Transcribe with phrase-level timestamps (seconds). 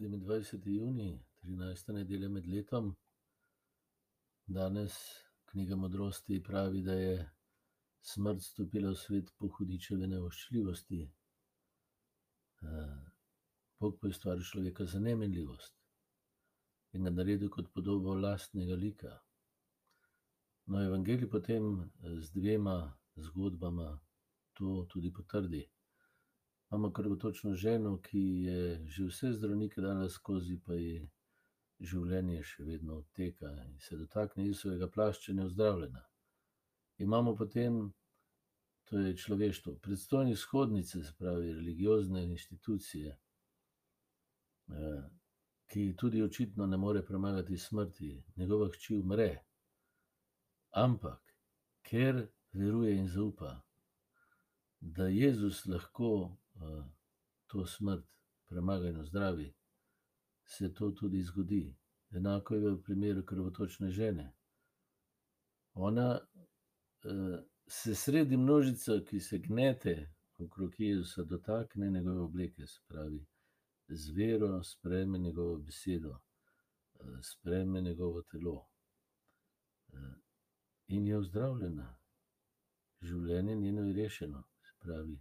[0.00, 0.66] 27.
[0.66, 1.92] juni, 13.
[1.92, 2.96] nedelja med letom.
[4.46, 4.92] Danes
[5.44, 7.30] knjiga modrosti pravi, da je
[8.00, 11.00] smrt stopila v svet po hudičeve nevoščljivosti.
[13.80, 15.74] Bog pa je ustvaril človeka za nemenljivost
[16.92, 19.14] in ga naredil kot podobo lastnega lika.
[20.66, 21.90] No, evangelij potem
[22.20, 22.76] z dvema
[23.16, 23.88] zgodbama
[24.52, 25.64] to tudi potrdi.
[26.70, 31.08] Imamo krvotočno ženo, ki je že vse zdravnike dala skozi, pa ji
[31.80, 36.02] življenje še vedno odteka in se dotakne Jesusovega plašča je ozdravljena.
[36.98, 37.92] Imamo potem,
[38.84, 43.16] to je človeštvo, predstojnik shodnice, se pravi religiozne inštitucije,
[45.66, 49.44] ki tudi očitno ne more premagati smrti, njegova hči umre.
[50.70, 51.20] Ampak
[51.82, 53.52] ker veruje in zaupa,
[54.80, 56.36] da Jezus lahko,
[57.46, 58.04] to smrt
[58.46, 59.54] premaga in ozdravi,
[60.44, 61.76] se to tudi zgodi.
[62.10, 64.32] Enako je v primeru krvotočne žene.
[65.74, 66.20] Ona,
[67.68, 73.26] se sredi množice, ki se gnete okrog Jezusa, dotakne njegove obleke, se pravi,
[73.88, 76.18] z vero sprejme njegovo besedo,
[77.22, 78.68] sprejme njegovo telo.
[80.86, 81.96] In je ozdravljena.
[83.02, 85.18] Življenje njeno je rešeno, se pravi.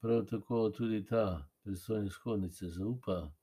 [0.00, 3.34] Prav tako tudi ta predstojnik shodnice zaupa,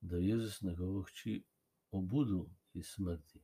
[0.00, 1.44] da je Jezus njegovo hči
[1.90, 3.40] obudil iz smrti.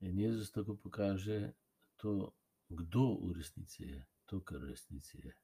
[0.00, 1.52] In Jezus tako pokaže
[1.96, 2.34] to,
[2.68, 5.34] kdo v resnici je, to, kar v resnici je.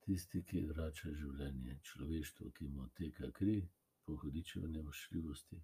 [0.00, 3.58] Tisti, ki vrača življenje človeštvu, ki mu odteka kri
[4.06, 5.58] po hudičevi nevoščljivosti.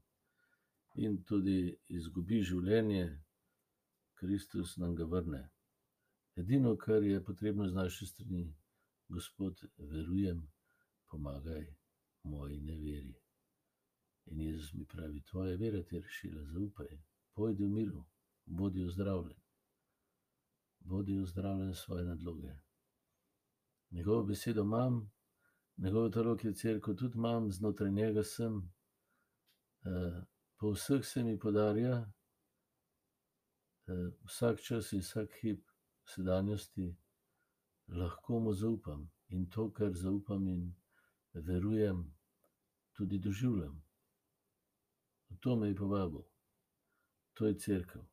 [1.06, 3.06] In tudi izgubi življenje,
[4.18, 5.42] Kristus nam ga vrne.
[6.36, 8.54] Edino, kar je potrebno z naše strani:
[9.08, 10.52] "Gospod, verujem,
[11.06, 11.74] pomagaj
[12.22, 13.14] moji neveri."
[14.26, 16.98] In Jezus mi pravi: "Tvoja vera te je rešila, zaupaj,
[17.34, 18.04] pojdi v miru,
[18.46, 19.40] bodi ozdravljen."
[20.80, 22.54] Bodi ozdravljen svoje nadloge.
[23.90, 25.12] Njegovo besedo imam,
[25.76, 28.72] njegovo telo, ki je cerkev, tudi imam, znotraj njega sem.
[30.56, 32.12] po vseh se mi podarja,
[34.24, 35.71] vsak čas in vsak hip
[36.04, 36.96] sedanjosti
[37.88, 39.10] lahko mu zaupam.
[39.28, 40.74] In to, kar zaupam in
[41.34, 42.14] verujem,
[42.92, 43.82] tudi doživljam.
[45.30, 46.24] V to me je povabil.
[47.32, 48.11] To je cerkev.